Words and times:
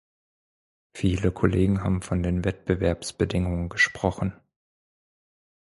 Viele 0.97 1.31
Kollegen 1.31 1.83
haben 1.83 2.01
von 2.01 2.23
den 2.23 2.43
Wettbewerbsbedingungen 2.43 3.69
gesprochen. 3.69 4.33